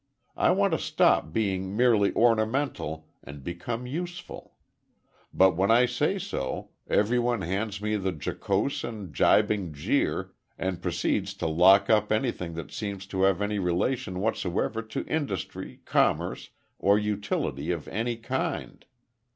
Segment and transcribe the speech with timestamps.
[0.35, 4.55] I want to stop being merely ornamental and become useful;
[5.31, 11.35] but when I say so, everyone hands me the jocose and jibing jeer and proceeds
[11.35, 16.49] to lock up anything that seems to have any relation whatsoever to industry, commerce,
[16.79, 18.87] or utility of any kind.